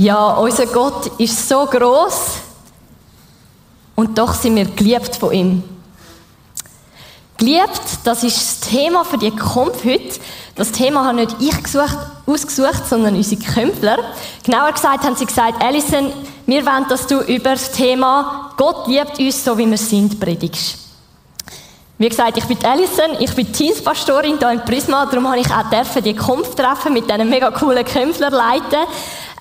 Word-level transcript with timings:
Ja, 0.00 0.30
unser 0.30 0.64
Gott 0.64 1.10
ist 1.18 1.46
so 1.46 1.66
groß 1.66 2.36
und 3.96 4.16
doch 4.16 4.32
sind 4.32 4.56
wir 4.56 4.64
geliebt 4.64 5.14
von 5.14 5.30
ihm. 5.30 5.62
Geliebt, 7.36 7.82
das 8.04 8.24
ist 8.24 8.38
das 8.38 8.70
Thema 8.70 9.04
für 9.04 9.18
die 9.18 9.30
Kampf 9.30 9.84
heute. 9.84 10.18
Das 10.54 10.72
Thema 10.72 11.04
habe 11.04 11.16
nicht 11.16 11.36
ich 11.38 11.62
gesucht, 11.62 11.98
ausgesucht, 12.24 12.88
sondern 12.88 13.14
unsere 13.14 13.42
Kämpfler. 13.42 13.98
Genauer 14.42 14.72
gesagt 14.72 15.04
haben 15.04 15.16
sie 15.16 15.26
gesagt, 15.26 15.62
Alison, 15.62 16.10
wir 16.46 16.64
wollen, 16.64 16.86
dass 16.88 17.06
du 17.06 17.20
über 17.20 17.50
das 17.50 17.70
Thema 17.70 18.54
Gott 18.56 18.86
liebt 18.86 19.18
uns 19.18 19.44
so, 19.44 19.58
wie 19.58 19.70
wir 19.70 19.76
sind, 19.76 20.18
predigst. 20.18 20.78
Wie 21.98 22.08
gesagt, 22.08 22.38
ich 22.38 22.44
bin 22.46 22.56
Alison, 22.64 23.18
ich 23.18 23.34
bin 23.34 23.52
Teamspastorin 23.52 24.38
hier 24.38 24.50
in 24.50 24.64
Prisma, 24.64 25.04
darum 25.04 25.28
habe 25.28 25.40
ich 25.40 25.50
auch 25.50 26.00
die 26.02 26.14
Kampf 26.14 26.54
treffen 26.54 26.94
mit 26.94 27.10
diesen 27.10 27.28
mega 27.28 27.50
coolen 27.50 27.84
Kämpfler 27.84 28.30
leiten. 28.30 28.86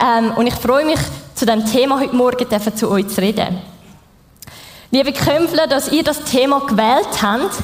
Ähm, 0.01 0.31
und 0.37 0.47
ich 0.47 0.55
freue 0.55 0.85
mich, 0.85 0.99
zu 1.35 1.45
diesem 1.45 1.65
Thema 1.65 1.99
heute 1.99 2.15
Morgen 2.15 2.47
zu 2.75 2.89
euch 2.89 3.07
zu 3.09 3.21
reden. 3.21 3.61
Liebe 4.91 5.11
Kämpfler, 5.11 5.67
dass 5.67 5.91
ihr 5.91 6.03
das 6.03 6.23
Thema 6.23 6.61
gewählt 6.61 7.21
habt, 7.21 7.55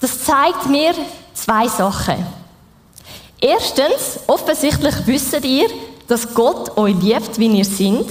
das 0.00 0.24
zeigt 0.24 0.66
mir 0.66 0.92
zwei 1.34 1.66
Sachen. 1.68 2.26
Erstens, 3.40 4.20
offensichtlich 4.26 4.94
wisst 5.06 5.42
ihr, 5.44 5.68
dass 6.06 6.34
Gott 6.34 6.76
euch 6.76 6.94
liebt, 7.00 7.38
wie 7.38 7.58
ihr 7.58 7.64
seid. 7.64 8.06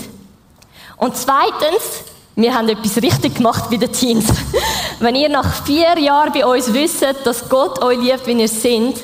Und 0.97 1.15
zweitens, 1.15 2.03
wir 2.35 2.53
haben 2.53 2.69
etwas 2.69 2.97
richtig 2.97 3.35
gemacht 3.35 3.69
bei 3.69 3.77
den 3.77 3.91
Teens. 3.91 4.25
Wenn 4.99 5.15
ihr 5.15 5.29
nach 5.29 5.63
vier 5.63 5.97
Jahren 5.99 6.33
bei 6.33 6.45
uns 6.45 6.73
wisst, 6.73 7.05
dass 7.23 7.47
Gott 7.47 7.83
euch 7.83 7.99
liebt, 7.99 8.25
wie 8.25 8.33
ihr 8.33 8.47
seid, 8.47 8.95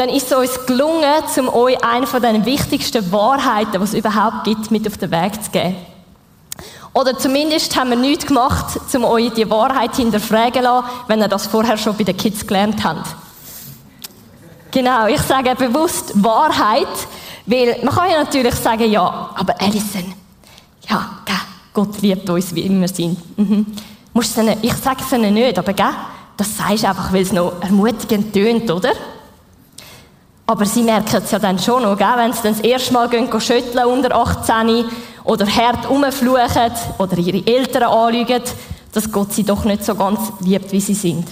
dann 0.00 0.08
ist 0.08 0.32
es 0.32 0.32
uns 0.32 0.64
gelungen, 0.64 1.04
um 1.36 1.48
euch 1.50 1.84
eine 1.84 2.06
von 2.06 2.22
den 2.22 2.46
wichtigsten 2.46 3.12
Wahrheiten, 3.12 3.72
die 3.72 3.84
es 3.84 3.92
überhaupt 3.92 4.44
gibt, 4.44 4.70
mit 4.70 4.86
auf 4.86 4.96
den 4.96 5.10
Weg 5.10 5.44
zu 5.44 5.50
geben. 5.50 5.76
Oder 6.94 7.18
zumindest 7.18 7.76
haben 7.76 7.90
wir 7.90 7.98
nichts 7.98 8.24
gemacht, 8.24 8.80
um 8.94 9.04
euch 9.04 9.30
die 9.34 9.50
Wahrheit 9.50 9.94
hinterfragen 9.94 10.54
zu 10.54 10.60
lassen, 10.62 10.86
wenn 11.06 11.20
ihr 11.20 11.28
das 11.28 11.46
vorher 11.48 11.76
schon 11.76 11.94
bei 11.98 12.04
den 12.04 12.16
Kids 12.16 12.46
gelernt 12.46 12.82
habt. 12.82 13.14
Genau, 14.70 15.06
ich 15.06 15.20
sage 15.20 15.54
bewusst 15.54 16.12
Wahrheit, 16.14 16.86
weil 17.44 17.78
man 17.82 17.94
kann 17.94 18.10
ja 18.10 18.22
natürlich 18.22 18.54
sagen, 18.54 18.90
ja, 18.90 19.30
aber 19.34 19.54
Alison, 19.60 20.14
ja, 20.88 21.10
Gott 21.74 22.00
liebt 22.00 22.30
uns, 22.30 22.54
wie 22.54 22.70
wir 22.70 22.88
sind. 22.88 23.18
Mhm. 23.38 23.66
Ich 24.14 24.26
sage 24.72 25.02
es 25.04 25.12
ihnen 25.12 25.34
nicht, 25.34 25.58
aber 25.58 25.74
das 26.38 26.56
sagst 26.56 26.84
du 26.84 26.88
einfach, 26.88 27.12
weil 27.12 27.20
es 27.20 27.32
noch 27.32 27.60
ermutigend 27.60 28.32
tönt, 28.32 28.70
oder? 28.70 28.92
Aber 30.50 30.66
sie 30.66 30.82
merken 30.82 31.22
es 31.22 31.30
ja 31.30 31.38
dann 31.38 31.60
schon 31.60 31.84
noch, 31.84 31.96
gell? 31.96 32.08
wenn 32.16 32.32
sie 32.32 32.42
dann 32.42 32.54
das 32.54 32.64
erste 32.64 32.92
Mal 32.92 33.08
gehen, 33.08 33.30
schütteln 33.40 33.86
unter 33.86 34.12
18 34.16 34.84
oder 35.22 35.46
hart 35.46 35.88
rumfluchen 35.88 36.72
oder 36.98 37.18
ihre 37.18 37.46
Eltern 37.46 37.84
anlügen, 37.84 38.42
dass 38.92 39.12
Gott 39.12 39.32
sie 39.32 39.44
doch 39.44 39.62
nicht 39.62 39.84
so 39.84 39.94
ganz 39.94 40.18
liebt, 40.40 40.72
wie 40.72 40.80
sie 40.80 40.94
sind. 40.94 41.28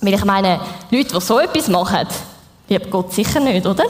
Weil 0.00 0.14
ich 0.14 0.24
meine, 0.24 0.60
Leute, 0.92 1.14
die 1.14 1.20
so 1.20 1.40
etwas 1.40 1.66
machen, 1.66 2.06
liebt 2.68 2.92
Gott 2.92 3.12
sicher 3.12 3.40
nicht, 3.40 3.66
oder? 3.66 3.86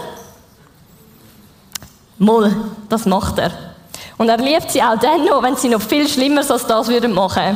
Moll, 2.16 2.56
das 2.88 3.04
macht 3.04 3.38
er. 3.38 3.50
Und 4.16 4.30
er 4.30 4.38
liebt 4.38 4.70
sie 4.70 4.82
auch 4.82 4.98
dann 4.98 5.26
noch, 5.26 5.42
wenn 5.42 5.56
sie 5.56 5.68
noch 5.68 5.82
viel 5.82 6.08
Schlimmeres 6.08 6.50
als 6.50 6.64
das 6.66 6.88
würden 6.88 7.12
machen. 7.12 7.54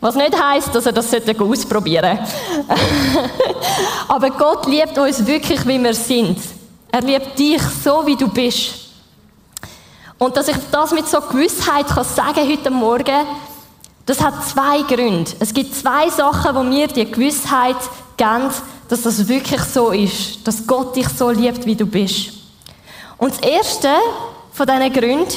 Was 0.00 0.14
nicht 0.14 0.40
heißt, 0.40 0.74
dass 0.74 0.86
er 0.86 0.92
das 0.92 1.12
ausprobieren 1.12 2.18
sollte. 2.18 2.80
Aber 4.08 4.30
Gott 4.30 4.66
liebt 4.66 4.96
uns 4.96 5.26
wirklich, 5.26 5.66
wie 5.66 5.82
wir 5.82 5.94
sind. 5.94 6.38
Er 6.90 7.02
liebt 7.02 7.38
dich 7.38 7.60
so, 7.84 8.06
wie 8.06 8.16
du 8.16 8.28
bist. 8.28 8.74
Und 10.18 10.36
dass 10.36 10.48
ich 10.48 10.56
das 10.70 10.92
mit 10.92 11.08
so 11.08 11.20
Gewissheit 11.20 11.86
kann 11.86 12.04
sagen 12.04 12.48
heute 12.48 12.70
Morgen, 12.70 13.26
das 14.06 14.20
hat 14.22 14.44
zwei 14.46 14.82
Gründe. 14.82 15.30
Es 15.38 15.52
gibt 15.52 15.74
zwei 15.74 16.08
Sachen, 16.10 16.54
wo 16.54 16.62
mir 16.62 16.88
die 16.88 17.10
Gewissheit 17.10 17.76
geben, 18.16 18.50
dass 18.88 19.02
das 19.02 19.28
wirklich 19.28 19.60
so 19.62 19.90
ist, 19.90 20.46
dass 20.46 20.66
Gott 20.66 20.96
dich 20.96 21.08
so 21.08 21.30
liebt, 21.30 21.64
wie 21.64 21.76
du 21.76 21.86
bist. 21.86 22.32
Und 23.18 23.32
das 23.32 23.40
erste 23.40 23.88
von 24.52 24.66
diesen 24.66 24.92
Gründen, 24.92 25.32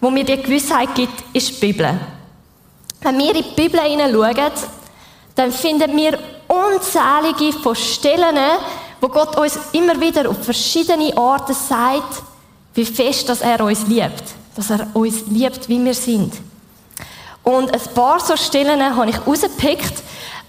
wo 0.00 0.08
mir 0.08 0.24
die 0.24 0.40
Gewissheit 0.40 0.94
gibt, 0.94 1.22
ist 1.32 1.50
die 1.50 1.66
Bibel. 1.66 2.00
Wenn 3.02 3.18
wir 3.18 3.34
in 3.34 3.42
die 3.42 3.54
Bibel 3.54 3.80
hineinschauen, 3.80 4.52
dann 5.34 5.50
finden 5.50 5.96
wir 5.96 6.18
unzählige 6.46 7.58
von 7.58 7.74
Stellen, 7.74 8.38
wo 9.00 9.08
Gott 9.08 9.36
uns 9.36 9.58
immer 9.72 10.00
wieder 10.00 10.28
auf 10.28 10.44
verschiedene 10.44 11.16
Arten 11.16 11.54
sagt, 11.54 12.22
wie 12.74 12.84
fest 12.84 13.28
dass 13.28 13.40
er 13.40 13.60
uns 13.60 13.86
liebt. 13.86 14.22
Dass 14.54 14.70
er 14.70 14.86
uns 14.94 15.26
liebt, 15.28 15.68
wie 15.68 15.84
wir 15.84 15.94
sind. 15.94 16.34
Und 17.42 17.72
ein 17.72 17.94
paar 17.94 18.20
so 18.20 18.36
Stellen 18.36 18.80
habe 18.96 19.10
ich 19.10 19.26
rausgepickt 19.26 19.94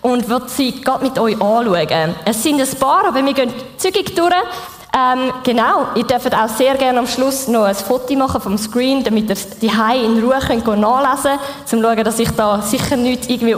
und 0.03 0.29
würde 0.29 0.49
sie 0.49 0.79
gerade 0.81 1.03
mit 1.03 1.17
euch 1.17 1.41
anschauen. 1.41 2.15
Es 2.25 2.43
sind 2.43 2.61
ein 2.61 2.79
paar, 2.79 3.07
aber 3.07 3.25
wir 3.25 3.33
gehen 3.33 3.51
zügig 3.77 4.15
durch. 4.15 4.33
Ähm, 4.95 5.33
genau, 5.43 5.87
ihr 5.95 6.03
dürft 6.03 6.35
auch 6.35 6.47
sehr 6.47 6.75
gerne 6.75 6.99
am 6.99 7.07
Schluss 7.07 7.47
noch 7.47 7.63
ein 7.63 7.73
Foto 7.73 8.13
machen 8.15 8.39
vom 8.39 8.57
Screen, 8.59 9.03
damit 9.03 9.27
ihr 9.27 9.35
die 9.59 9.67
in 9.67 10.23
Ruhe 10.23 10.37
könnt 10.39 10.67
nachlesen 10.79 11.39
könnt, 11.39 11.41
um 11.61 11.65
zu 11.65 11.81
schauen, 11.81 12.03
dass 12.03 12.19
ich 12.19 12.29
da 12.29 12.61
sicher 12.61 12.95
nichts 12.95 13.27
irgendwie 13.27 13.55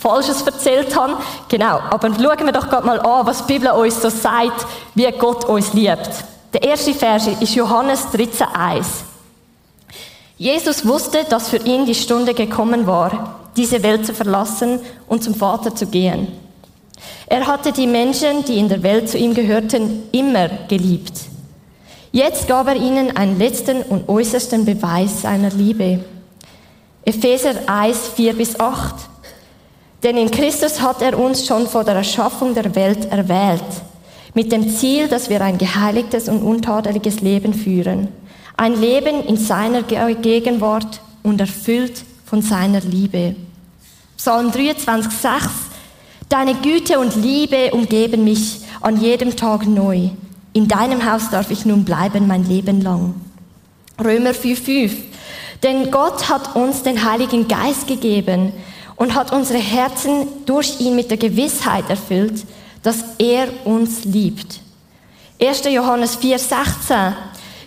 Falsches 0.00 0.42
erzählt 0.42 0.94
habe. 0.96 1.16
Genau, 1.48 1.80
aber 1.90 2.08
schauen 2.14 2.46
wir 2.46 2.52
doch 2.52 2.68
gerade 2.68 2.86
mal 2.86 3.00
an, 3.00 3.26
was 3.26 3.44
die 3.44 3.54
Bibel 3.54 3.70
uns 3.72 4.00
so 4.00 4.08
sagt, 4.08 4.64
wie 4.94 5.10
Gott 5.10 5.44
uns 5.44 5.72
liebt. 5.72 6.08
Der 6.52 6.62
erste 6.62 6.94
Vers 6.94 7.26
ist 7.26 7.54
Johannes 7.54 8.06
13,1. 8.12 8.84
Jesus 10.38 10.86
wusste, 10.86 11.24
dass 11.28 11.48
für 11.48 11.58
ihn 11.58 11.84
die 11.84 11.94
Stunde 11.94 12.32
gekommen 12.32 12.86
war, 12.86 13.40
diese 13.56 13.82
Welt 13.82 14.06
zu 14.06 14.14
verlassen 14.14 14.80
und 15.08 15.22
zum 15.22 15.34
Vater 15.34 15.74
zu 15.74 15.86
gehen. 15.86 16.28
Er 17.26 17.46
hatte 17.46 17.72
die 17.72 17.86
Menschen, 17.86 18.44
die 18.44 18.58
in 18.58 18.68
der 18.68 18.82
Welt 18.82 19.08
zu 19.08 19.18
ihm 19.18 19.34
gehörten, 19.34 20.04
immer 20.12 20.48
geliebt. 20.68 21.12
Jetzt 22.12 22.48
gab 22.48 22.66
er 22.66 22.76
ihnen 22.76 23.16
einen 23.16 23.38
letzten 23.38 23.82
und 23.82 24.08
äußersten 24.08 24.64
Beweis 24.64 25.22
seiner 25.22 25.50
Liebe. 25.50 26.00
Epheser 27.04 27.54
1, 27.66 27.98
4 28.16 28.32
bis 28.34 28.58
8. 28.58 28.94
Denn 30.02 30.16
in 30.16 30.30
Christus 30.30 30.80
hat 30.80 31.02
er 31.02 31.18
uns 31.18 31.46
schon 31.46 31.66
vor 31.66 31.84
der 31.84 31.94
Erschaffung 31.94 32.54
der 32.54 32.74
Welt 32.74 33.10
erwählt 33.10 33.62
mit 34.34 34.52
dem 34.52 34.68
Ziel, 34.68 35.08
dass 35.08 35.28
wir 35.28 35.40
ein 35.40 35.58
geheiligtes 35.58 36.28
und 36.28 36.42
untadeliges 36.42 37.20
Leben 37.20 37.54
führen. 37.54 38.08
Ein 38.56 38.80
Leben 38.80 39.24
in 39.26 39.36
seiner 39.36 39.82
Gegenwart 39.82 41.00
und 41.22 41.40
erfüllt 41.40 42.04
von 42.24 42.42
seiner 42.42 42.80
Liebe. 42.80 43.34
Psalm 44.16 44.52
23, 44.52 45.12
6. 45.12 45.44
Deine 46.30 46.54
Güte 46.54 47.00
und 47.00 47.16
Liebe 47.16 47.72
umgeben 47.72 48.22
mich 48.22 48.60
an 48.80 49.00
jedem 49.00 49.34
Tag 49.34 49.66
neu. 49.66 50.10
In 50.52 50.68
deinem 50.68 51.04
Haus 51.04 51.28
darf 51.28 51.50
ich 51.50 51.66
nun 51.66 51.84
bleiben 51.84 52.28
mein 52.28 52.44
Leben 52.44 52.80
lang. 52.80 53.14
Römer 53.98 54.32
5, 54.32 54.64
5. 54.64 54.96
Denn 55.64 55.90
Gott 55.90 56.28
hat 56.28 56.54
uns 56.54 56.84
den 56.84 57.04
Heiligen 57.04 57.48
Geist 57.48 57.88
gegeben 57.88 58.52
und 58.94 59.16
hat 59.16 59.32
unsere 59.32 59.58
Herzen 59.58 60.28
durch 60.46 60.78
ihn 60.78 60.94
mit 60.94 61.10
der 61.10 61.18
Gewissheit 61.18 61.90
erfüllt, 61.90 62.44
dass 62.84 62.98
er 63.18 63.48
uns 63.64 64.04
liebt. 64.04 64.60
1. 65.42 65.64
Johannes 65.64 66.14
4, 66.14 66.38
16. 66.38 66.96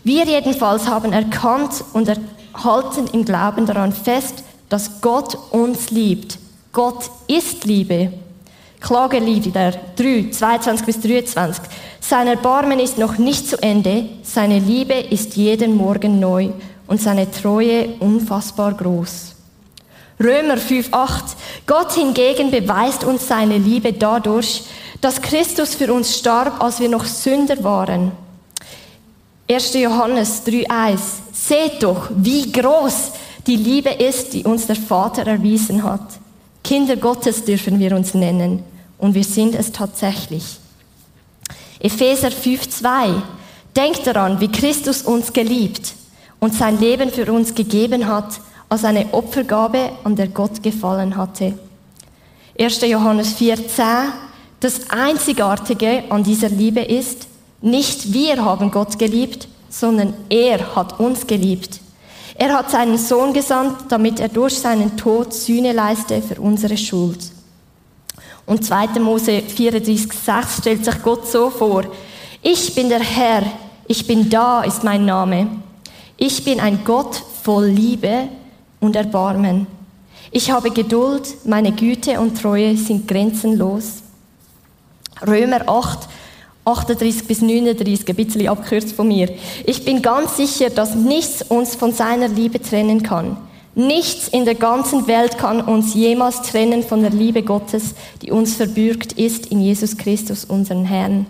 Wir 0.06 0.23
jedenfalls 0.23 0.88
haben 0.88 1.12
erkannt 1.12 1.84
und 1.91 2.07
erhalten 2.07 3.07
im 3.12 3.25
Glauben 3.25 3.66
daran 3.66 3.91
fest, 3.91 4.46
dass 4.69 5.02
Gott 5.02 5.38
uns 5.52 5.91
liebt. 5.91 6.40
Gott 6.72 7.12
ist 7.28 7.66
Liebe. 7.66 8.22
Klagelieder 8.84 9.72
3, 9.96 10.30
22 10.30 10.85
bis 10.85 11.00
23. 11.00 11.64
Sein 12.02 12.28
Erbarmen 12.28 12.80
ist 12.80 12.97
noch 12.97 13.18
nicht 13.18 13.47
zu 13.47 13.56
Ende, 13.64 14.09
seine 14.24 14.59
Liebe 14.59 14.94
ist 14.96 15.38
jeden 15.38 15.78
Morgen 15.78 16.20
neu 16.20 16.50
und 16.85 17.02
seine 17.02 17.32
Treue 17.32 17.96
unfassbar 18.02 18.74
groß. 18.74 19.35
Römer 20.20 20.58
5, 20.58 20.90
8. 20.91 21.24
Gott 21.66 21.94
hingegen 21.94 22.52
beweist 22.52 23.06
uns 23.06 23.26
seine 23.26 23.58
Liebe 23.58 23.94
dadurch, 23.94 24.64
dass 25.00 25.22
Christus 25.22 25.76
für 25.76 25.94
uns 25.94 26.18
starb, 26.18 26.62
als 26.62 26.82
wir 26.82 26.90
noch 26.90 27.06
Sünder 27.06 27.64
waren. 27.64 28.12
1. 29.50 29.76
Johannes 29.76 30.46
3,1 30.46 31.00
Seht 31.32 31.84
doch, 31.84 32.09
wie 32.18 32.52
groß 32.52 33.14
die 33.47 33.56
Liebe 33.56 33.91
ist, 33.91 34.34
die 34.34 34.44
uns 34.44 34.68
der 34.68 34.76
Vater 34.76 35.26
erwiesen 35.26 35.84
hat. 35.84 36.20
Kinder 36.66 36.97
Gottes 36.97 37.46
dürfen 37.46 37.79
wir 37.79 37.96
uns 37.96 38.14
nennen 38.14 38.72
und 38.97 39.13
wir 39.13 39.23
sind 39.23 39.55
es 39.55 39.72
tatsächlich. 39.72 40.57
Epheser 41.79 42.29
5,2 42.29 43.22
Denkt 43.75 44.05
daran, 44.05 44.40
wie 44.40 44.51
Christus 44.51 45.01
uns 45.01 45.34
geliebt 45.34 45.93
und 46.40 46.53
sein 46.53 46.79
Leben 46.79 47.09
für 47.09 47.31
uns 47.31 47.55
gegeben 47.55 48.07
hat, 48.07 48.40
als 48.69 48.85
eine 48.85 49.13
Opfergabe, 49.13 49.91
an 50.03 50.16
der 50.16 50.28
Gott 50.28 50.61
gefallen 50.61 51.17
hatte. 51.17 51.57
1. 52.59 52.81
Johannes 52.81 53.35
4,10 53.35 54.11
das 54.59 54.90
Einzigartige 54.90 56.03
an 56.09 56.23
dieser 56.23 56.47
Liebe 56.47 56.79
ist, 56.79 57.28
nicht 57.61 58.13
wir 58.13 58.45
haben 58.45 58.72
Gott 58.72 58.97
geliebt, 58.97 59.47
sondern 59.69 60.13
er 60.29 60.75
hat 60.75 60.99
uns 61.01 61.28
geliebt. 61.28 61.81
Er 62.35 62.53
hat 62.53 62.72
seinen 62.72 62.97
Sohn 62.97 63.34
gesandt, 63.34 63.75
damit 63.90 64.19
er 64.19 64.29
durch 64.29 64.57
seinen 64.57 64.95
Tod 64.95 65.34
Sühne 65.34 65.73
leiste 65.73 66.22
für 66.22 66.40
unsere 66.40 66.78
Schuld. 66.78 67.33
Und 68.45 68.66
2. 68.66 68.99
Mose 68.99 69.31
34,6 69.31 70.61
stellt 70.61 70.85
sich 70.85 71.01
Gott 71.01 71.28
so 71.28 71.49
vor. 71.49 71.84
Ich 72.41 72.75
bin 72.75 72.90
der 72.90 72.99
Herr, 72.99 73.43
ich 73.87 74.05
bin 74.05 74.29
da, 74.29 74.63
ist 74.63 74.84
mein 74.84 75.05
Name. 75.05 75.47
Ich 76.17 76.43
bin 76.43 76.59
ein 76.59 76.84
Gott 76.84 77.22
voll 77.43 77.67
Liebe 77.67 78.28
und 78.79 78.95
Erbarmen. 78.95 79.67
Ich 80.31 80.51
habe 80.51 80.72
Geduld, 80.72 81.45
meine 81.45 81.72
Güte 81.72 82.19
und 82.19 82.41
Treue 82.41 82.75
sind 82.75 83.07
grenzenlos. 83.07 84.01
Römer 85.25 85.69
8, 85.69 85.99
38 86.66 87.28
bis 87.28 87.41
39, 87.41 88.07
ein 88.07 88.16
bisschen 88.16 88.47
abkürzt 88.47 88.93
von 88.93 89.07
mir. 89.07 89.29
Ich 89.66 89.85
bin 89.85 90.01
ganz 90.01 90.37
sicher, 90.37 90.69
dass 90.69 90.95
nichts 90.95 91.43
uns 91.43 91.75
von 91.75 91.93
seiner 91.93 92.28
Liebe 92.28 92.61
trennen 92.61 93.03
kann. 93.03 93.37
Nichts 93.75 94.28
in 94.28 94.46
der 94.46 94.55
ganzen 94.55 95.08
Welt 95.08 95.37
kann 95.37 95.61
uns 95.61 95.96
jemals 95.96 96.43
trennen 96.43 96.84
von 96.84 97.02
der 97.02 97.09
Liebe 97.09 97.41
Gottes, 97.41 97.96
die 98.22 98.31
uns 98.31 98.55
verbürgt 98.55 99.14
ist 99.14 99.47
in 99.47 99.61
Jesus 99.61 99.97
Christus, 99.97 100.46
unseren 100.46 100.85
Herrn. 100.85 101.25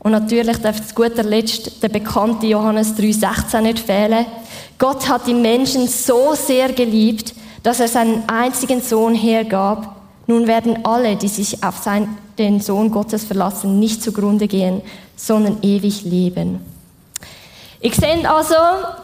Und 0.00 0.12
natürlich 0.12 0.58
darf 0.58 0.86
zu 0.86 0.94
guter 0.94 1.22
Letzt 1.22 1.82
der 1.82 1.88
bekannte 1.88 2.46
Johannes 2.46 2.96
3,16 2.96 3.60
nicht 3.60 3.78
fehlen. 3.78 4.26
Gott 4.78 5.08
hat 5.08 5.26
die 5.26 5.34
Menschen 5.34 5.86
so 5.88 6.34
sehr 6.34 6.72
geliebt, 6.72 7.34
dass 7.62 7.80
er 7.80 7.88
seinen 7.88 8.28
einzigen 8.28 8.80
Sohn 8.80 9.14
hergab. 9.14 9.96
Nun 10.26 10.46
werden 10.46 10.84
alle, 10.84 11.16
die 11.16 11.28
sich 11.28 11.62
auf 11.62 11.78
sein, 11.78 12.16
den 12.38 12.60
Sohn 12.60 12.90
Gottes 12.90 13.24
verlassen, 13.24 13.78
nicht 13.78 14.02
zugrunde 14.02 14.48
gehen, 14.48 14.82
sondern 15.16 15.58
ewig 15.62 16.04
leben. 16.04 16.60
Ich 17.80 17.94
sehe 17.94 18.28
also, 18.28 18.54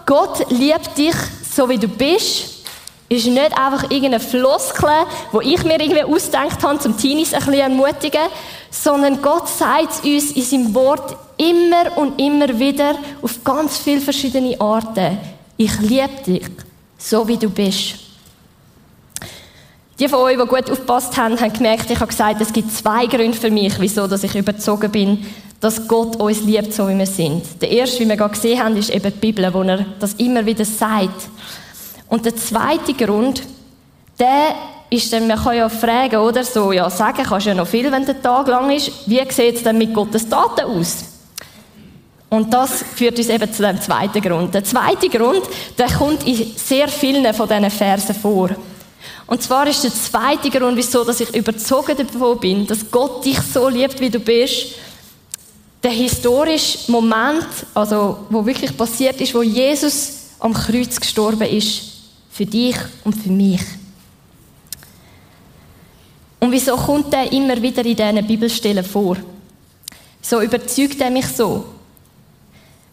Gott 0.06 0.50
liebt 0.50 0.98
dich 0.98 1.14
so 1.54 1.68
wie 1.68 1.78
du 1.78 1.88
bist. 1.88 2.62
Ist 3.08 3.26
nicht 3.26 3.58
einfach 3.58 3.90
irgendeine 3.90 4.20
Floskel, 4.20 4.88
wo 5.32 5.42
ich 5.42 5.62
mir 5.64 5.78
irgendwie 5.78 6.02
ausgedacht 6.02 6.62
habe, 6.62 6.78
zum 6.78 6.96
Teenies 6.96 7.34
ein 7.34 7.40
bisschen 7.40 7.60
ermutigen, 7.60 8.22
sondern 8.70 9.20
Gott 9.20 9.48
sagt 9.48 10.02
uns 10.02 10.32
in 10.32 10.42
seinem 10.42 10.74
Wort 10.74 11.14
immer 11.36 11.96
und 11.98 12.18
immer 12.18 12.58
wieder 12.58 12.94
auf 13.20 13.44
ganz 13.44 13.76
viele 13.76 14.00
verschiedene 14.00 14.58
Arten. 14.58 15.18
Ich 15.58 15.78
liebe 15.80 16.08
dich, 16.26 16.46
so 16.96 17.28
wie 17.28 17.36
du 17.36 17.50
bist. 17.50 17.96
Die 19.98 20.08
von 20.08 20.20
euch, 20.20 20.38
die 20.38 20.46
gut 20.46 20.70
aufgepasst 20.70 21.14
haben, 21.18 21.38
haben 21.38 21.52
gemerkt, 21.52 21.90
ich 21.90 22.00
habe 22.00 22.08
gesagt, 22.08 22.40
es 22.40 22.52
gibt 22.52 22.72
zwei 22.72 23.04
Gründe 23.06 23.36
für 23.36 23.50
mich, 23.50 23.74
wieso 23.78 24.10
ich 24.10 24.34
überzogen 24.34 24.90
bin, 24.90 25.26
dass 25.62 25.86
Gott 25.86 26.16
uns 26.16 26.42
liebt, 26.42 26.74
so 26.74 26.88
wie 26.88 26.98
wir 26.98 27.06
sind. 27.06 27.62
Der 27.62 27.70
erste, 27.70 28.00
wie 28.00 28.08
wir 28.08 28.16
gerade 28.16 28.34
gesehen 28.34 28.62
haben, 28.62 28.76
ist 28.76 28.90
eben 28.90 29.12
die 29.12 29.18
Bibel, 29.20 29.54
wo 29.54 29.62
er 29.62 29.86
das 30.00 30.14
immer 30.14 30.44
wieder 30.44 30.64
sagt. 30.64 31.28
Und 32.08 32.26
der 32.26 32.34
zweite 32.34 32.92
Grund, 32.94 33.44
der 34.18 34.56
ist 34.90 35.12
dann, 35.12 35.28
man 35.28 35.40
kann 35.40 35.56
ja 35.56 35.68
fragen, 35.68 36.16
oder 36.16 36.42
so, 36.42 36.72
ja, 36.72 36.90
sagen 36.90 37.22
kannst 37.22 37.46
du 37.46 37.50
ja 37.50 37.54
noch 37.54 37.68
viel, 37.68 37.92
wenn 37.92 38.04
der 38.04 38.20
Tag 38.20 38.48
lang 38.48 38.72
ist. 38.72 38.90
Wie 39.06 39.22
sieht 39.30 39.54
es 39.54 39.62
denn 39.62 39.78
mit 39.78 39.94
Gottes 39.94 40.28
Daten 40.28 40.62
aus? 40.62 41.04
Und 42.28 42.52
das 42.52 42.82
führt 42.96 43.16
uns 43.18 43.28
eben 43.28 43.52
zu 43.52 43.62
dem 43.62 43.80
zweiten 43.80 44.20
Grund. 44.20 44.52
Der 44.54 44.64
zweite 44.64 45.08
Grund, 45.08 45.42
der 45.78 45.86
kommt 45.86 46.26
in 46.26 46.54
sehr 46.56 46.88
vielen 46.88 47.32
von 47.34 47.48
diesen 47.48 47.70
Versen 47.70 48.16
vor. 48.16 48.50
Und 49.28 49.42
zwar 49.44 49.68
ist 49.68 49.84
der 49.84 49.94
zweite 49.94 50.50
Grund, 50.50 50.76
wieso 50.76 51.04
dass 51.04 51.20
ich 51.20 51.32
überzogen 51.36 51.96
davon 51.96 52.40
bin, 52.40 52.66
dass 52.66 52.90
Gott 52.90 53.24
dich 53.24 53.38
so 53.40 53.68
liebt, 53.68 54.00
wie 54.00 54.10
du 54.10 54.18
bist, 54.18 54.74
der 55.82 55.90
historische 55.90 56.90
Moment, 56.90 57.46
also 57.74 58.26
wo 58.30 58.44
wirklich 58.46 58.76
passiert 58.76 59.20
ist, 59.20 59.34
wo 59.34 59.42
Jesus 59.42 60.12
am 60.38 60.54
Kreuz 60.54 60.98
gestorben 60.98 61.48
ist, 61.48 61.82
für 62.30 62.46
dich 62.46 62.76
und 63.04 63.14
für 63.14 63.30
mich. 63.30 63.60
Und 66.40 66.50
wieso 66.50 66.76
kommt 66.76 67.12
er 67.14 67.30
immer 67.30 67.60
wieder 67.60 67.84
in 67.84 67.96
diesen 67.96 68.26
Bibelstellen 68.26 68.84
vor? 68.84 69.16
So 70.20 70.40
überzeugt 70.40 71.00
er 71.00 71.10
mich 71.10 71.26
so. 71.28 71.64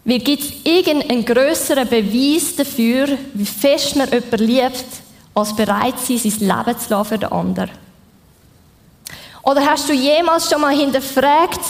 Wie 0.04 0.18
gibt 0.18 0.42
es 0.42 0.52
irgendeinen 0.64 1.24
größeren 1.24 1.88
Beweis 1.88 2.56
dafür, 2.56 3.08
wie 3.34 3.46
fest 3.46 3.96
man 3.96 4.08
jemanden 4.10 4.46
liebt, 4.46 4.84
als 5.34 5.54
bereit 5.54 5.98
sein, 5.98 6.18
sein 6.18 6.40
Leben 6.40 6.78
zu 6.78 6.90
lassen 6.90 7.08
für 7.08 7.18
den 7.18 7.32
anderen? 7.32 7.70
Oder 9.42 9.66
hast 9.66 9.88
du 9.88 9.92
jemals 9.92 10.48
schon 10.50 10.60
mal 10.60 10.76
hinterfragt, 10.76 11.60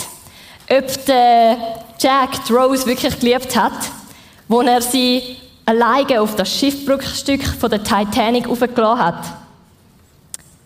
ob 0.71 1.05
der 1.07 1.57
Jack 1.99 2.45
die 2.47 2.53
Rose 2.53 2.87
wirklich 2.87 3.19
geliebt 3.19 3.57
hat, 3.57 3.73
wo 4.49 4.61
er 4.63 4.81
sie 4.81 5.37
alleine 5.67 6.21
auf 6.21 6.37
das 6.37 6.57
Schiffbruchstück 6.57 7.45
von 7.45 7.71
der 7.71 7.83
Titanic 7.83 8.49
aufgelassen 8.49 9.05
hat? 9.05 9.25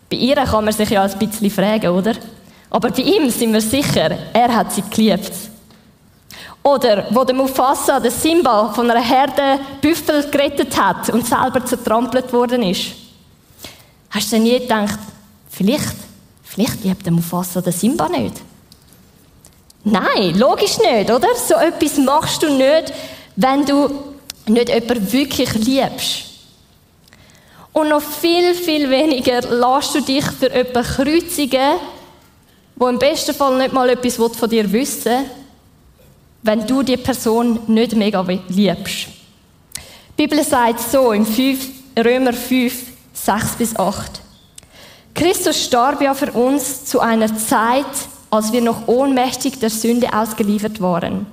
Bei 0.09 0.17
ihr 0.17 0.35
kann 0.35 0.65
man 0.65 0.73
sich 0.73 0.89
ja 0.89 1.03
ein 1.03 1.17
bisschen 1.17 1.49
fragen, 1.49 1.89
oder? 1.89 2.13
Aber 2.69 2.89
bei 2.89 3.01
ihm 3.01 3.29
sind 3.29 3.53
wir 3.53 3.61
sicher, 3.61 4.17
er 4.33 4.55
hat 4.55 4.71
sie 4.71 4.83
geliebt. 4.83 5.31
Oder 6.61 7.05
wo 7.11 7.23
der 7.23 7.35
Mufasa, 7.35 7.99
der 7.99 8.11
Simba, 8.11 8.73
von 8.73 8.89
einer 8.89 9.01
Herde 9.01 9.59
Büffel 9.81 10.29
gerettet 10.29 10.75
hat 10.79 11.09
und 11.09 11.25
selber 11.25 11.63
zertrampelt 11.63 12.31
worden 12.33 12.63
ist. 12.63 12.87
Hast 14.09 14.31
du 14.31 14.35
denn 14.35 14.43
nie 14.43 14.59
gedacht, 14.59 14.99
vielleicht, 15.49 15.95
vielleicht 16.43 16.83
liebt 16.83 17.05
der 17.05 17.13
Mufasa 17.13 17.61
den 17.61 17.73
Simba 17.73 18.09
nicht? 18.09 18.41
Nein, 19.85 20.33
logisch 20.35 20.79
nicht, 20.79 21.11
oder? 21.11 21.27
So 21.35 21.53
etwas 21.53 21.97
machst 21.97 22.41
du 22.41 22.49
nicht, 22.49 22.91
wenn 23.35 23.65
du 23.65 23.89
nicht 24.47 24.69
jemanden 24.69 25.11
wirklich 25.13 25.53
liebst. 25.53 26.23
Und 27.71 27.89
noch 27.89 28.01
viel, 28.01 28.55
viel 28.55 28.89
weniger 28.89 29.41
lässt 29.41 29.93
du 29.93 30.01
dich 30.01 30.25
für 30.25 30.51
jemanden 30.51 30.83
kreuzigen, 30.83 31.75
wo 32.75 32.87
im 32.87 32.97
besten 32.97 33.35
Fall 33.35 33.57
nicht 33.57 33.73
mal 33.73 33.87
etwas 33.89 34.15
von 34.15 34.49
dir 34.49 34.71
wissen 34.71 35.11
will, 35.11 35.29
wenn 36.41 36.65
du 36.65 36.81
die 36.81 36.97
Person 36.97 37.59
nicht 37.67 37.95
mega 37.95 38.25
liebst. 38.49 39.07
Die 40.17 40.27
Bibel 40.27 40.43
sagt 40.43 40.79
so 40.79 41.11
im 41.11 41.27
5, 41.27 41.67
Römer 42.03 42.33
5, 42.33 42.73
6 43.13 43.55
bis 43.57 43.75
8. 43.75 44.21
Christus 45.13 45.63
starb 45.63 46.01
ja 46.01 46.13
für 46.13 46.31
uns 46.31 46.85
zu 46.85 46.99
einer 46.99 47.37
Zeit, 47.37 47.85
als 48.35 48.51
wir 48.51 48.61
noch 48.61 48.87
ohnmächtig 48.87 49.59
der 49.59 49.69
Sünde 49.69 50.13
ausgeliefert 50.13 50.81
waren. 50.81 51.25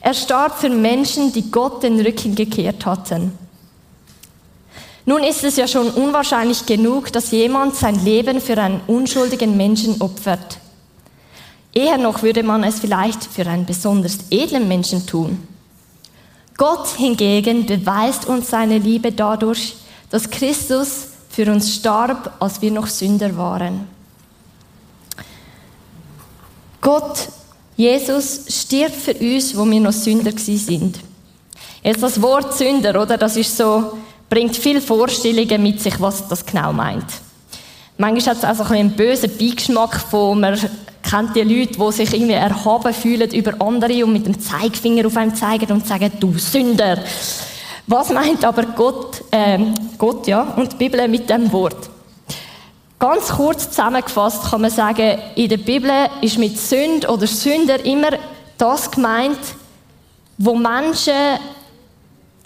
Er 0.00 0.14
starb 0.14 0.58
für 0.58 0.68
Menschen, 0.68 1.32
die 1.32 1.50
Gott 1.50 1.82
den 1.82 2.00
Rücken 2.00 2.34
gekehrt 2.34 2.84
hatten. 2.84 3.32
Nun 5.04 5.22
ist 5.22 5.42
es 5.42 5.56
ja 5.56 5.66
schon 5.66 5.90
unwahrscheinlich 5.90 6.66
genug, 6.66 7.12
dass 7.12 7.30
jemand 7.30 7.74
sein 7.74 8.04
Leben 8.04 8.40
für 8.40 8.58
einen 8.58 8.80
unschuldigen 8.86 9.56
Menschen 9.56 10.00
opfert. 10.00 10.58
Eher 11.72 11.98
noch 11.98 12.22
würde 12.22 12.42
man 12.42 12.62
es 12.64 12.80
vielleicht 12.80 13.24
für 13.24 13.46
einen 13.46 13.64
besonders 13.64 14.18
edlen 14.30 14.68
Menschen 14.68 15.06
tun. 15.06 15.46
Gott 16.56 16.86
hingegen 16.96 17.66
beweist 17.66 18.26
uns 18.26 18.50
seine 18.50 18.78
Liebe 18.78 19.10
dadurch, 19.10 19.76
dass 20.10 20.30
Christus 20.30 21.08
für 21.30 21.50
uns 21.50 21.74
starb, 21.74 22.36
als 22.40 22.60
wir 22.60 22.70
noch 22.70 22.86
Sünder 22.86 23.36
waren. 23.36 23.88
Gott, 26.82 27.28
Jesus, 27.76 28.40
stirbt 28.48 28.96
für 28.96 29.14
uns, 29.14 29.56
wo 29.56 29.64
wir 29.64 29.80
noch 29.80 29.92
Sünder 29.92 30.32
sind. 30.36 30.98
Jetzt 31.82 32.02
das 32.02 32.20
Wort 32.20 32.54
Sünder, 32.54 33.00
oder? 33.00 33.16
Das 33.16 33.36
ist 33.36 33.56
so, 33.56 33.92
bringt 34.28 34.56
viele 34.56 34.80
Vorstellungen 34.80 35.62
mit 35.62 35.80
sich, 35.80 35.98
was 36.00 36.28
das 36.28 36.44
genau 36.44 36.72
meint. 36.72 37.06
Manchmal 37.98 38.34
hat 38.34 38.38
es 38.38 38.44
also 38.44 38.64
ein 38.64 38.72
einen 38.72 38.96
bösen 38.96 39.30
Beigeschmack 39.38 40.00
von, 40.00 40.40
man 40.40 40.58
kennt 41.08 41.36
die 41.36 41.42
Leute, 41.42 41.78
die 41.78 41.92
sich 41.92 42.12
irgendwie 42.12 42.32
erhaben 42.32 42.92
fühlen 42.92 43.30
über 43.30 43.54
andere 43.60 44.04
und 44.04 44.12
mit 44.12 44.26
dem 44.26 44.40
Zeigefinger 44.40 45.06
auf 45.06 45.16
einem 45.16 45.36
zeigen 45.36 45.70
und 45.70 45.86
sagen, 45.86 46.10
du 46.18 46.36
Sünder. 46.36 46.98
Was 47.86 48.10
meint 48.10 48.44
aber 48.44 48.64
Gott, 48.64 49.22
äh, 49.30 49.58
Gott 49.98 50.26
ja, 50.26 50.42
und 50.56 50.72
die 50.72 50.76
Bibel 50.76 51.06
mit 51.06 51.30
dem 51.30 51.52
Wort? 51.52 51.90
Ganz 53.02 53.30
kurz 53.30 53.68
zusammengefasst 53.68 54.44
kann 54.44 54.60
man 54.60 54.70
sagen, 54.70 55.18
in 55.34 55.48
der 55.48 55.56
Bibel 55.56 55.90
ist 56.20 56.38
mit 56.38 56.56
Sünd 56.56 57.08
oder 57.08 57.26
Sünder 57.26 57.84
immer 57.84 58.10
das 58.56 58.88
gemeint, 58.88 59.40
wo 60.38 60.54
Menschen 60.54 61.12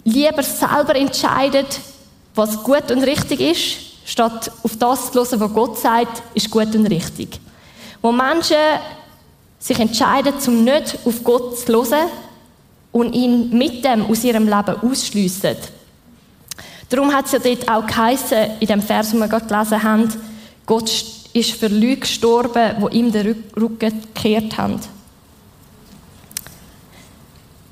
lieber 0.03 0.41
selber 0.41 0.95
entscheiden, 0.95 1.67
was 2.33 2.63
gut 2.63 2.89
und 2.89 3.03
richtig 3.03 3.39
ist, 3.39 4.09
statt 4.09 4.51
auf 4.63 4.75
das 4.77 5.11
zu 5.11 5.19
hören, 5.19 5.39
was 5.41 5.53
Gott 5.53 5.77
sagt, 5.77 6.23
ist 6.33 6.49
gut 6.49 6.73
und 6.73 6.87
richtig. 6.87 7.39
Wo 8.01 8.11
Menschen 8.11 8.57
sich 9.59 9.79
entscheiden, 9.79 10.33
um 10.47 10.63
nicht 10.63 10.97
auf 11.05 11.23
Gott 11.23 11.59
zu 11.59 11.67
hören 11.67 12.09
und 12.91 13.13
ihn 13.13 13.55
mit 13.55 13.85
dem 13.85 14.07
aus 14.07 14.23
ihrem 14.23 14.45
Leben 14.45 14.75
ausschliessen. 14.81 15.55
Darum 16.89 17.13
hat 17.13 17.27
es 17.27 17.33
ja 17.33 17.37
dort 17.37 17.69
auch 17.69 17.85
geheißen, 17.85 18.59
in 18.59 18.67
dem 18.67 18.81
Vers, 18.81 19.11
den 19.11 19.19
wir 19.19 19.27
gerade 19.27 19.45
gelesen 19.45 19.83
haben, 19.83 20.26
Gott 20.67 20.91
ist 21.33 21.51
für 21.51 21.69
Leute 21.69 22.01
gestorben, 22.01 22.75
die 22.91 22.97
ihm 22.97 23.11
den 23.11 23.43
Rücken 23.55 23.79
gekehrt 24.13 24.57
haben. 24.57 24.79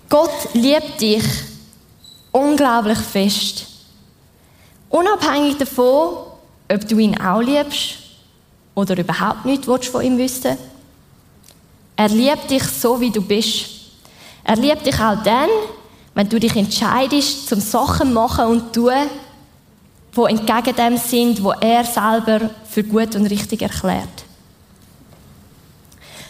Gott 0.09 0.53
liebt 0.53 1.01
dich 1.01 1.23
unglaublich 2.31 2.99
fest. 2.99 3.67
Unabhängig 4.89 5.57
davon, 5.57 6.25
ob 6.71 6.87
du 6.87 6.97
ihn 6.97 7.19
auch 7.19 7.41
liebst 7.41 7.95
oder 8.75 8.97
überhaupt 8.97 9.45
nichts 9.45 9.67
von 9.87 10.01
ihm 10.01 10.17
wissen 10.17 10.57
Er 11.97 12.09
liebt 12.09 12.49
dich 12.49 12.63
so, 12.63 12.99
wie 13.01 13.11
du 13.11 13.21
bist. 13.21 13.65
Er 14.45 14.55
liebt 14.55 14.85
dich 14.85 14.99
auch 14.99 15.21
dann, 15.23 15.49
wenn 16.13 16.29
du 16.29 16.39
dich 16.39 16.55
entscheidest, 16.55 17.49
zum 17.49 17.59
Sachen 17.59 18.13
machen 18.13 18.45
und 18.45 18.73
tun, 18.73 19.09
wo 20.15 20.25
entgegen 20.25 20.75
dem 20.75 20.97
sind, 20.97 21.43
wo 21.43 21.51
er 21.51 21.83
selber 21.83 22.49
für 22.69 22.83
gut 22.83 23.15
und 23.15 23.27
richtig 23.27 23.61
erklärt. 23.61 24.25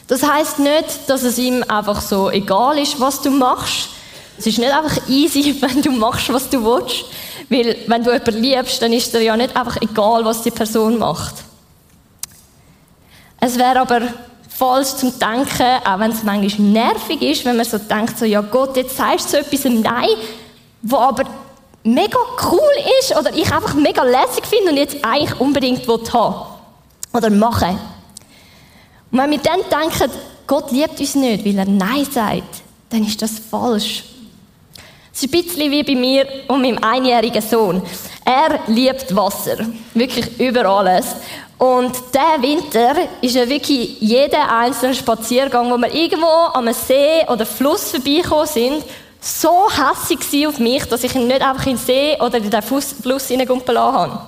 Das 0.07 0.23
heißt 0.23 0.59
nicht, 0.59 1.07
dass 1.07 1.23
es 1.23 1.37
ihm 1.37 1.63
einfach 1.67 2.01
so 2.01 2.29
egal 2.29 2.77
ist, 2.77 2.99
was 2.99 3.21
du 3.21 3.31
machst. 3.31 3.89
Es 4.37 4.45
ist 4.45 4.59
nicht 4.59 4.71
einfach 4.71 5.07
easy, 5.07 5.55
wenn 5.61 5.81
du 5.81 5.91
machst, 5.91 6.31
was 6.33 6.49
du 6.49 6.63
willst. 6.63 7.05
Weil, 7.49 7.77
wenn 7.87 8.03
du 8.03 8.11
jemanden 8.11 8.41
liebst, 8.41 8.81
dann 8.81 8.91
ist 8.91 9.13
dir 9.13 9.21
ja 9.21 9.37
nicht 9.37 9.55
einfach 9.55 9.77
egal, 9.81 10.25
was 10.25 10.41
die 10.41 10.51
Person 10.51 10.97
macht. 10.97 11.35
Es 13.39 13.57
wäre 13.57 13.81
aber 13.81 14.01
falsch 14.49 14.95
zum 14.95 15.17
Denken, 15.19 15.85
auch 15.85 15.99
wenn 15.99 16.11
es 16.11 16.23
manchmal 16.23 16.67
nervig 16.67 17.21
ist, 17.21 17.45
wenn 17.45 17.57
man 17.57 17.65
so 17.65 17.77
denkt, 17.77 18.17
so, 18.17 18.25
ja 18.25 18.41
Gott, 18.41 18.75
jetzt 18.77 18.97
sagst 18.97 19.27
du 19.27 19.31
so 19.31 19.37
etwas 19.37 19.65
Nein, 19.65 20.09
wo 20.81 20.97
aber 20.97 21.25
mega 21.85 22.17
cool 22.51 22.59
ist 22.99 23.15
oder 23.15 23.33
ich 23.33 23.51
einfach 23.51 23.75
mega 23.75 24.03
lässig 24.03 24.45
finde 24.45 24.71
und 24.71 24.77
jetzt 24.77 24.97
eigentlich 25.03 25.39
unbedingt 25.39 25.87
haben 25.87 26.45
oder 27.13 27.29
machen. 27.29 27.79
Und 29.11 29.19
wenn 29.19 29.31
wir 29.31 29.37
dann 29.37 29.59
denken, 29.61 30.11
Gott 30.47 30.71
liebt 30.71 30.99
uns 30.99 31.15
nicht, 31.15 31.45
weil 31.45 31.57
er 31.57 31.65
Nein 31.65 32.05
sagt, 32.09 32.63
dann 32.89 33.05
ist 33.05 33.21
das 33.21 33.39
falsch. 33.39 34.03
Es 35.13 35.23
ist 35.23 35.33
ein 35.33 35.43
bisschen 35.43 35.71
wie 35.71 35.83
bei 35.83 35.95
mir 35.95 36.27
und 36.47 36.61
meinem 36.61 36.83
einjährigen 36.83 37.41
Sohn. 37.41 37.81
Er 38.25 38.59
liebt 38.67 39.15
Wasser. 39.15 39.57
Wirklich 39.93 40.39
über 40.39 40.65
alles. 40.65 41.15
Und 41.57 41.93
der 42.13 42.41
Winter 42.41 42.95
ist 43.21 43.35
ja 43.35 43.47
wirklich 43.47 44.01
jeder 44.01 44.51
einzelne 44.57 44.93
Spaziergang, 44.93 45.71
wo 45.71 45.77
wir 45.77 45.93
irgendwo 45.93 46.27
am 46.53 46.71
See 46.73 47.25
oder 47.29 47.45
Fluss 47.45 47.91
vorbeigekommen 47.91 48.47
sind, 48.47 48.83
so 49.25 49.67
hässlich 49.69 50.47
auf 50.47 50.59
mich, 50.59 50.85
dass 50.85 51.03
ich 51.03 51.15
ihn 51.15 51.25
nicht 51.25 51.41
einfach 51.41 51.65
in 51.65 51.77
den 51.77 51.83
See 51.83 52.15
oder 52.19 52.37
in 52.37 52.49
den 52.49 52.61
Fluss 52.61 53.27
hineingumpen 53.27 53.73
lassen 53.73 53.95
habe. 53.95 54.21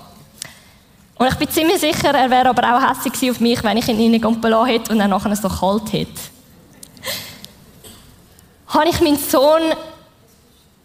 Und 1.20 1.28
ich 1.28 1.36
bin 1.36 1.50
ziemlich 1.50 1.80
sicher, 1.80 2.16
er 2.16 2.30
wäre 2.32 2.50
aber 2.50 2.76
auch 2.76 2.90
hässlich 2.90 3.30
auf 3.30 3.40
mich, 3.40 3.64
wenn 3.64 3.78
ich 3.78 3.88
ihn 3.88 3.98
hineingumpen 3.98 4.50
lassen 4.50 4.66
hätte 4.66 4.92
und 4.92 5.00
er 5.00 5.08
nachher 5.08 5.36
so 5.36 5.50
kalt 5.50 5.94
hätte. 5.94 6.20
habe 8.70 8.90
ich 8.90 9.00
meinen 9.00 9.20
Sohn 9.20 9.62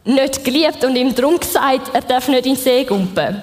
nicht 0.05 0.45
geliebt 0.45 0.85
und 0.85 0.95
ihm 0.95 1.15
darum 1.15 1.41
gesagt, 1.41 1.91
er 1.95 2.03
darf 2.03 2.29
nicht 2.29 2.45
in 2.45 2.55
den 2.55 2.63
See 2.63 2.85
gumpen? 2.85 3.43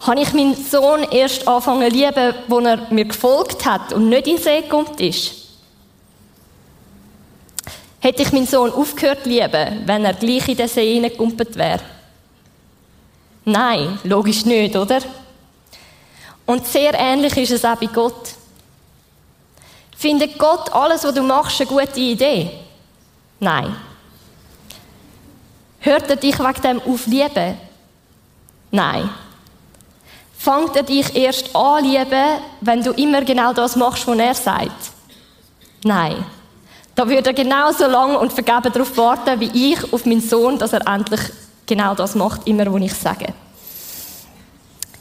Habe 0.00 0.20
ich 0.20 0.32
meinen 0.32 0.56
Sohn 0.56 1.04
erst 1.12 1.46
angefangen 1.46 1.88
zu 1.88 1.96
lieben, 1.96 2.34
als 2.50 2.64
er 2.64 2.92
mir 2.92 3.04
gefolgt 3.04 3.64
hat 3.64 3.92
und 3.92 4.08
nicht 4.08 4.26
in 4.26 4.36
den 4.36 4.42
See 4.42 4.62
gumpt 4.62 5.00
ist? 5.00 5.45
Hätte 8.00 8.22
ich 8.22 8.32
meinen 8.32 8.46
Sohn 8.46 8.72
aufgehört 8.72 9.26
lieben, 9.26 9.82
wenn 9.84 10.04
er 10.04 10.14
gleich 10.14 10.48
in 10.48 10.56
den 10.56 10.68
See 10.68 10.94
hineingegumpelt 10.94 11.56
wäre? 11.56 11.80
Nein, 13.44 13.98
logisch 14.04 14.44
nicht, 14.44 14.76
oder? 14.76 15.00
Und 16.44 16.66
sehr 16.66 16.94
ähnlich 16.94 17.36
ist 17.36 17.52
es 17.52 17.64
auch 17.64 17.76
bei 17.76 17.86
Gott. 17.86 18.30
Findet 19.96 20.38
Gott 20.38 20.72
alles, 20.72 21.04
was 21.04 21.14
du 21.14 21.22
machst, 21.22 21.60
eine 21.60 21.68
gute 21.68 22.00
Idee? 22.00 22.50
Nein. 23.40 23.74
Hört 25.80 26.10
er 26.10 26.16
dich 26.16 26.38
wegen 26.38 26.62
dem 26.62 26.80
auf 26.82 27.06
lieben? 27.06 27.56
Nein. 28.70 29.08
Fangt 30.38 30.76
er 30.76 30.82
dich 30.82 31.14
erst 31.14 31.54
an 31.54 31.84
lieben, 31.84 32.40
wenn 32.60 32.82
du 32.82 32.92
immer 32.92 33.22
genau 33.22 33.52
das 33.52 33.74
machst, 33.76 34.06
was 34.06 34.18
er 34.18 34.34
sagt? 34.34 34.90
Nein. 35.82 36.24
Da 36.96 37.06
würde 37.06 37.28
er 37.28 37.34
genauso 37.34 37.86
lang 37.86 38.16
und 38.16 38.32
vergeben 38.32 38.72
darauf 38.72 38.96
warten, 38.96 39.38
wie 39.38 39.72
ich 39.72 39.92
auf 39.92 40.06
meinen 40.06 40.22
Sohn, 40.22 40.58
dass 40.58 40.72
er 40.72 40.86
endlich 40.86 41.20
genau 41.66 41.94
das 41.94 42.14
macht, 42.14 42.48
immer, 42.48 42.72
wo 42.72 42.78
ich 42.78 42.94
sage. 42.94 43.34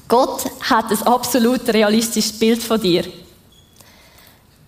Gott 0.10 0.46
hat 0.70 0.92
ein 0.92 1.08
absolut 1.08 1.68
realistisches 1.70 2.38
Bild 2.38 2.62
von 2.62 2.82
dir. 2.82 3.06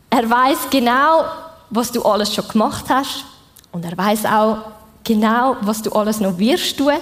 Er 0.10 0.30
weiß 0.30 0.70
genau, 0.72 1.26
was 1.70 1.92
du 1.92 2.02
alles 2.02 2.34
schon 2.34 2.48
gemacht 2.48 2.86
hast 2.88 3.26
und 3.74 3.84
er 3.84 3.98
weiß 3.98 4.26
auch 4.26 4.60
genau, 5.04 5.58
was 5.62 5.82
du 5.82 5.92
alles 5.92 6.22
noch 6.22 6.38
wirst 6.38 6.78
tun. 6.78 6.94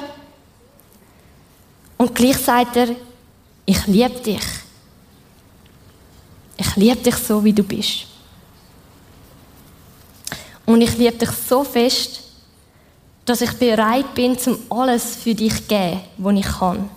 Und 1.98 2.16
gleich 2.16 2.38
sagt 2.38 2.76
er, 2.78 2.88
ich 3.64 3.86
liebe 3.86 4.20
dich. 4.22 4.44
Ich 6.58 6.76
liebe 6.76 6.98
dich 6.98 7.16
so, 7.16 7.44
wie 7.44 7.54
du 7.54 7.64
bist. 7.64 8.08
Und 10.66 10.82
ich 10.82 10.98
liebe 10.98 11.18
dich 11.18 11.30
so 11.30 11.64
fest, 11.64 12.22
dass 13.26 13.42
ich 13.42 13.52
bereit 13.54 14.14
bin, 14.14 14.38
zum 14.38 14.58
alles 14.70 15.16
für 15.16 15.34
dich 15.34 15.56
zu 15.56 15.64
geben, 15.64 16.02
was 16.18 16.36
ich 16.36 16.46
kann. 16.46 16.90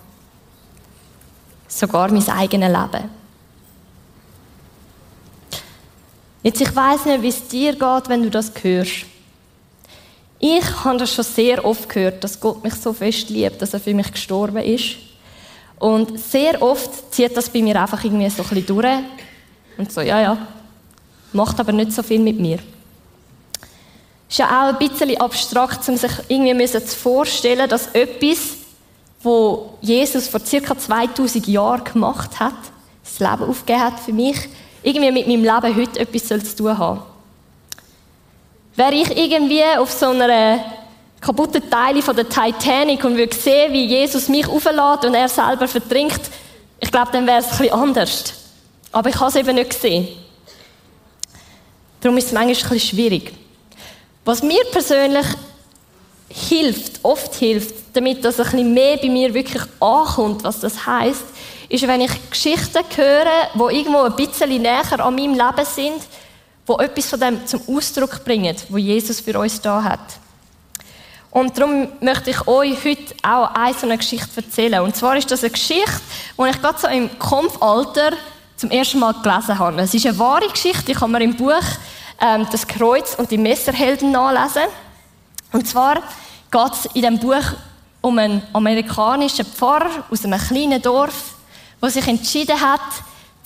Sogar 1.67 2.11
mein 2.11 2.29
eigenes 2.29 2.69
Leben. 2.69 3.11
Jetzt, 6.43 6.61
ich 6.61 6.75
weiß 6.75 7.07
nicht, 7.07 7.23
wie 7.23 7.29
es 7.29 7.49
dir 7.49 7.73
geht, 7.73 8.09
wenn 8.09 8.23
du 8.23 8.31
das 8.31 8.53
hörst. 8.63 9.07
Ich 10.39 10.85
habe 10.85 10.99
das 10.99 11.13
schon 11.13 11.25
sehr 11.25 11.65
oft 11.65 11.89
gehört, 11.89 12.23
dass 12.23 12.39
Gott 12.39 12.63
mich 12.63 12.75
so 12.75 12.93
fest 12.93 13.29
liebt, 13.29 13.61
dass 13.61 13.75
er 13.75 13.81
für 13.81 13.93
mich 13.93 14.13
gestorben 14.13 14.63
ist. 14.63 14.97
Und 15.79 16.19
sehr 16.19 16.61
oft 16.63 17.13
zieht 17.13 17.37
das 17.37 17.51
bei 17.51 17.61
mir 17.61 17.81
einfach 17.81 18.03
irgendwie 18.05 18.31
so 18.31 18.43
ein 18.43 18.49
bisschen 18.49 18.67
durch. 18.67 18.99
Und 19.77 19.93
so, 19.93 20.01
ja, 20.01 20.21
ja, 20.21 20.49
macht 21.33 21.59
aber 21.59 21.73
nicht 21.73 21.93
so 21.93 22.03
viel 22.03 22.21
mit 22.21 22.39
mir. 22.39 22.59
Ist 24.29 24.39
ja 24.39 24.47
auch 24.47 24.75
ein 24.75 24.79
bisschen 24.79 25.21
abstrakt, 25.21 25.89
um 25.89 25.97
sich 25.97 26.13
irgendwie 26.29 26.67
zu 26.67 26.81
vorstellen, 26.81 27.69
dass 27.69 27.89
etwas, 27.89 28.57
wo 29.23 29.79
Jesus 29.81 30.29
vor 30.29 30.41
circa 30.41 30.77
2000 30.77 31.47
Jahren 31.47 31.85
gemacht 31.85 32.39
hat, 32.39 32.55
das 33.03 33.19
Leben 33.19 33.49
aufgegeben 33.51 33.85
hat 33.85 34.01
für 34.01 34.13
mich, 34.13 34.37
irgendwie 34.83 35.11
mit 35.11 35.27
meinem 35.27 35.43
Leben 35.43 35.77
heute 35.77 36.01
etwas 36.01 36.27
zu 36.27 36.57
tun 36.57 36.79
haben. 36.79 37.03
Wäre 38.77 38.95
ich 38.95 39.17
irgendwie 39.17 39.65
auf 39.77 39.91
so 39.91 40.07
einer 40.11 40.61
kaputten 41.21 41.69
Teile 41.69 42.03
von 42.03 42.15
der 42.15 42.29
Titanic 42.29 43.03
und 43.05 43.17
würde 43.17 43.35
sehen, 43.35 43.73
wie 43.73 43.87
Jesus 43.87 44.29
mich 44.29 44.47
auflädt 44.47 45.05
und 45.05 45.15
er 45.15 45.29
selber 45.29 45.67
vertrinkt, 45.67 46.21
ich 46.81 46.93
glaube, 46.93 47.11
dann 47.13 47.27
wäre 47.27 47.39
es 47.39 47.47
ein 47.47 47.59
bisschen 47.59 47.73
anders. 47.73 48.35
Aber 48.93 49.09
ich 49.09 49.17
habe 49.17 49.31
es 49.31 49.37
eben 49.37 49.55
nicht 49.55 49.71
gesehen. 49.71 50.09
Darum 52.01 52.17
ist 52.19 52.27
es 52.27 52.33
manchmal 52.33 52.55
ein 52.55 52.69
bisschen 52.69 52.81
schwierig. 52.81 53.33
Was 54.29 54.43
mir 54.43 54.63
persönlich 54.71 55.25
hilft, 56.29 57.03
oft 57.03 57.35
hilft, 57.37 57.75
damit 57.95 58.23
das 58.23 58.39
ein 58.39 58.45
bisschen 58.45 58.75
mehr 58.75 58.99
bei 58.99 59.09
mir 59.09 59.33
wirklich 59.33 59.63
ankommt, 59.81 60.45
was 60.45 60.61
das 60.61 60.85
heißt, 60.85 61.25
ist, 61.71 61.89
wenn 61.89 62.03
ich 62.03 62.11
Geschichten 62.31 62.85
höre, 62.95 63.25
die 63.55 63.77
irgendwo 63.79 64.03
ein 64.03 64.15
bisschen 64.15 64.61
näher 64.61 65.01
an 65.01 65.15
meinem 65.15 65.33
Leben 65.33 65.65
sind, 65.65 66.03
wo 66.67 66.77
etwas 66.77 67.07
von 67.07 67.21
dem 67.21 67.47
zum 67.47 67.63
Ausdruck 67.75 68.23
bringen, 68.23 68.55
wo 68.69 68.77
Jesus 68.77 69.21
für 69.21 69.39
uns 69.39 69.63
da 69.63 69.83
hat. 69.83 70.19
Und 71.31 71.57
darum 71.57 71.89
möchte 72.03 72.29
ich 72.29 72.47
euch 72.47 72.85
heute 72.85 73.15
auch 73.23 73.55
eine 73.55 73.73
so 73.73 73.87
eine 73.87 73.97
Geschichte 73.97 74.43
erzählen. 74.43 74.83
Und 74.83 74.95
zwar 74.95 75.17
ist 75.17 75.31
das 75.31 75.43
eine 75.43 75.53
Geschichte, 75.53 76.03
die 76.39 76.51
ich 76.51 76.61
gerade 76.61 76.79
so 76.79 76.87
im 76.89 77.19
Kampfalter 77.19 78.11
zum 78.59 78.71
ersten 78.71 78.99
Mal 78.99 79.15
gelesen 79.23 79.59
habe. 79.59 79.81
Es 79.81 79.95
ist 79.95 80.05
eine 80.05 80.19
wahre 80.19 80.49
Geschichte, 80.49 80.85
die 80.85 80.93
kann 80.93 81.13
man 81.13 81.23
im 81.23 81.35
Buch 81.35 81.65
ähm, 82.21 82.47
«Das 82.51 82.67
Kreuz 82.67 83.15
und 83.15 83.31
die 83.31 83.39
Messerhelden» 83.39 84.11
nachlesen. 84.13 84.69
Und 85.53 85.67
zwar 85.67 85.97
geht 86.51 86.73
es 86.73 86.85
in 86.87 87.03
diesem 87.03 87.19
Buch 87.19 87.45
um 88.01 88.19
einen 88.19 88.43
amerikanischen 88.53 89.45
Pfarrer 89.45 90.05
aus 90.11 90.25
einem 90.25 90.41
kleinen 90.41 90.81
Dorf, 90.81 91.35
der 91.83 91.91
sich 91.91 92.07
entschieden 92.07 92.61
hat, 92.61 92.81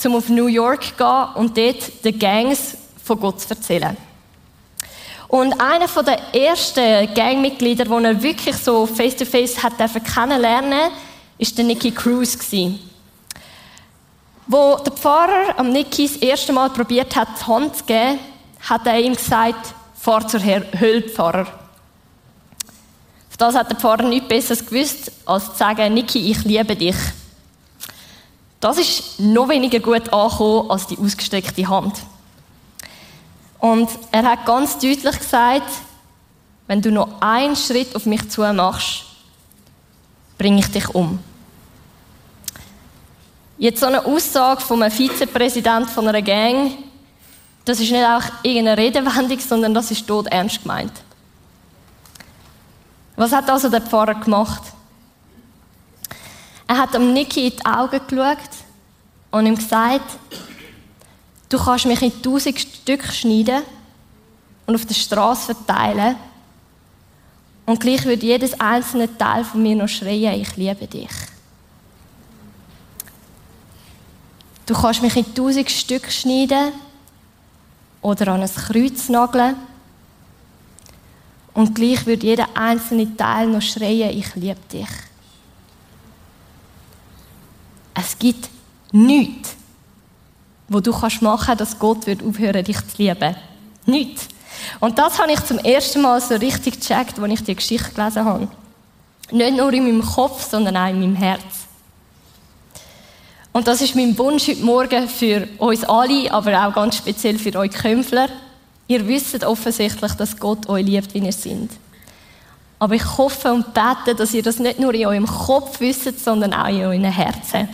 um 0.04 0.16
auf 0.16 0.28
New 0.28 0.46
York 0.46 0.84
zu 0.84 0.94
gehen 0.94 1.26
und 1.36 1.56
dort 1.56 2.04
den 2.04 2.18
Gangs 2.18 2.76
von 3.02 3.20
Gott 3.20 3.40
zu 3.40 3.50
erzählen. 3.50 3.96
Und 5.28 5.58
einer 5.60 5.86
der 5.86 6.34
ersten 6.34 7.14
Gangmitglieder, 7.14 7.84
den 7.86 8.04
er 8.04 8.22
wirklich 8.22 8.56
so 8.56 8.84
face-to-face 8.84 9.62
hat 9.62 9.74
kennenlernen 10.04 10.90
ist 11.38 11.56
der 11.56 11.64
Nicky 11.64 11.90
Cruz. 11.90 12.38
Wo 14.46 14.76
der 14.76 14.92
Pfarrer 14.92 15.58
am 15.58 15.72
Nicky 15.72 16.06
das 16.06 16.16
erste 16.16 16.52
Mal 16.52 16.70
probiert 16.70 17.16
hat, 17.16 17.28
die 17.40 17.46
Hand 17.46 17.76
zu 17.76 17.84
geben, 17.84 18.18
hat 18.62 18.86
er 18.86 19.00
ihm 19.00 19.14
gesagt, 19.14 19.74
fahr 19.94 20.26
zur 20.26 20.42
Hölle, 20.42 21.02
Pfarrer. 21.08 21.46
Auf 23.30 23.36
das 23.36 23.54
hat 23.54 23.70
der 23.70 23.76
Pfarrer 23.76 24.04
nichts 24.04 24.28
Besseres 24.28 24.66
gewusst, 24.66 25.12
als 25.26 25.52
zu 25.52 25.56
sagen, 25.56 25.94
Niki, 25.94 26.30
ich 26.30 26.44
liebe 26.44 26.76
dich. 26.76 26.96
Das 28.60 28.78
ist 28.78 29.18
noch 29.18 29.48
weniger 29.48 29.80
gut 29.80 30.12
angekommen 30.12 30.70
als 30.70 30.86
die 30.86 30.98
ausgestreckte 30.98 31.68
Hand. 31.68 31.94
Und 33.58 33.88
er 34.10 34.22
hat 34.24 34.46
ganz 34.46 34.78
deutlich 34.78 35.18
gesagt, 35.18 35.70
wenn 36.66 36.82
du 36.82 36.90
noch 36.90 37.20
einen 37.20 37.56
Schritt 37.56 37.94
auf 37.96 38.06
mich 38.06 38.28
zu 38.28 38.42
machst, 38.52 39.04
bringe 40.38 40.60
ich 40.60 40.70
dich 40.70 40.88
um. 40.88 41.18
Jetzt 43.58 43.80
so 43.80 43.86
eine 43.86 44.04
Aussage 44.04 44.62
einem 44.74 44.90
Vizepräsident 44.90 45.90
von 45.90 46.08
einer 46.08 46.22
Gang, 46.22 46.72
das 47.64 47.78
ist 47.78 47.90
nicht 47.90 48.04
auch 48.04 48.24
irgendeine 48.42 48.76
Redewendung, 48.76 49.38
sondern 49.38 49.74
das 49.74 49.90
ist 49.90 50.06
tot 50.06 50.26
ernst 50.26 50.62
gemeint. 50.62 50.92
Was 53.16 53.32
hat 53.32 53.48
also 53.48 53.68
der 53.68 53.82
Pfarrer 53.82 54.14
gemacht? 54.14 54.62
Er 56.66 56.78
hat 56.78 56.94
dem 56.94 57.12
Niki 57.12 57.48
in 57.48 57.56
die 57.56 57.64
Augen 57.64 58.00
geschaut 58.08 58.38
und 59.30 59.46
ihm 59.46 59.54
gesagt, 59.54 60.18
du 61.48 61.58
kannst 61.58 61.86
mich 61.86 62.02
in 62.02 62.22
tausend 62.22 62.58
Stück 62.58 63.04
schneiden 63.04 63.62
und 64.66 64.74
auf 64.74 64.86
der 64.86 64.94
Straße 64.94 65.54
verteilen 65.54 66.16
und 67.66 67.78
gleich 67.78 68.04
würde 68.04 68.26
jedes 68.26 68.58
einzelne 68.58 69.16
Teil 69.16 69.44
von 69.44 69.62
mir 69.62 69.76
noch 69.76 69.88
schreien, 69.88 70.40
ich 70.40 70.56
liebe 70.56 70.86
dich. 70.86 71.10
Du 74.66 74.74
kannst 74.74 75.02
mich 75.02 75.16
in 75.16 75.34
tausend 75.34 75.70
Stück 75.70 76.10
schneiden 76.10 76.72
oder 78.02 78.28
an 78.28 78.42
ein 78.42 78.50
Kreuz 78.54 79.08
nageln. 79.08 79.56
Und 81.54 81.74
gleich 81.74 82.06
würde 82.06 82.26
jeder 82.26 82.48
einzelne 82.54 83.16
Teil 83.16 83.46
noch 83.46 83.62
schreien, 83.62 84.16
ich 84.16 84.34
liebe 84.34 84.60
dich. 84.72 84.88
Es 87.94 88.18
gibt 88.18 88.48
nichts, 88.90 89.54
wo 90.68 90.80
du 90.80 90.92
kannst 90.92 91.22
machen, 91.22 91.56
dass 91.56 91.78
Gott 91.78 92.06
wird 92.06 92.22
aufhören, 92.22 92.64
dich 92.64 92.78
zu 92.88 93.02
lieben. 93.02 93.36
Nichts. 93.86 94.28
Und 94.80 94.98
das 94.98 95.18
habe 95.18 95.32
ich 95.32 95.40
zum 95.40 95.58
ersten 95.58 96.02
Mal 96.02 96.20
so 96.20 96.34
richtig 96.34 96.80
gecheckt, 96.80 97.18
als 97.18 97.32
ich 97.32 97.44
die 97.44 97.54
Geschichte 97.54 97.92
gelesen 97.92 98.24
habe. 98.24 98.48
Nicht 99.30 99.56
nur 99.56 99.72
in 99.72 99.84
meinem 99.84 100.02
Kopf, 100.02 100.48
sondern 100.48 100.76
auch 100.76 100.88
in 100.88 101.00
meinem 101.00 101.16
Herz. 101.16 101.61
Und 103.52 103.68
das 103.68 103.82
ist 103.82 103.94
mein 103.94 104.16
Wunsch 104.16 104.48
heute 104.48 104.64
Morgen 104.64 105.08
für 105.08 105.46
uns 105.58 105.84
alle, 105.84 106.32
aber 106.32 106.66
auch 106.66 106.74
ganz 106.74 106.96
speziell 106.96 107.38
für 107.38 107.54
euch 107.58 107.70
Kämpfler. 107.70 108.28
Ihr 108.88 109.06
wisst 109.06 109.44
offensichtlich, 109.44 110.12
dass 110.14 110.38
Gott 110.38 110.68
euch 110.70 110.86
liebt, 110.86 111.12
wie 111.12 111.18
ihr 111.18 111.32
seid. 111.32 111.68
Aber 112.78 112.94
ich 112.94 113.18
hoffe 113.18 113.52
und 113.52 113.74
bete, 113.74 114.14
dass 114.16 114.32
ihr 114.32 114.42
das 114.42 114.58
nicht 114.58 114.80
nur 114.80 114.94
in 114.94 115.06
eurem 115.06 115.26
Kopf 115.26 115.80
wisst, 115.80 116.24
sondern 116.24 116.54
auch 116.54 116.68
in 116.68 116.82
euren 116.82 117.04
Herzen. 117.04 117.68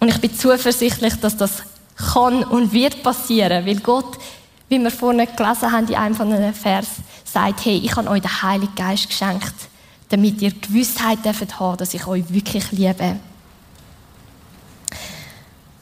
Und 0.00 0.08
ich 0.08 0.20
bin 0.20 0.34
zuversichtlich, 0.34 1.14
dass 1.20 1.36
das 1.36 1.62
kann 2.14 2.42
und 2.42 2.72
wird 2.72 3.02
passieren, 3.02 3.66
weil 3.66 3.80
Gott, 3.80 4.18
wie 4.68 4.78
wir 4.78 4.90
vorhin 4.90 5.26
gelesen 5.36 5.72
haben 5.72 5.88
in 5.88 5.94
einem 5.94 6.14
von 6.14 6.30
den 6.30 6.54
Vers, 6.54 6.88
sagt, 7.24 7.64
hey, 7.66 7.80
ich 7.84 7.94
habe 7.96 8.08
euch 8.10 8.22
den 8.22 8.42
Heiligen 8.42 8.74
Geist 8.74 9.08
geschenkt 9.08 9.54
damit 10.08 10.40
ihr 10.40 10.52
Gewissheit 10.52 11.24
dürft 11.24 11.58
haben, 11.58 11.76
dass 11.76 11.94
ich 11.94 12.06
euch 12.06 12.24
wirklich 12.28 12.70
liebe. 12.72 13.18